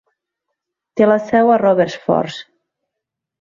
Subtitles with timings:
[1.01, 2.41] Té la seu a Robertsfors.